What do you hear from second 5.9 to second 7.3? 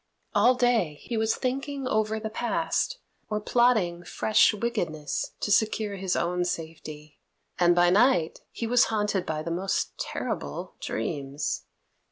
his own safety,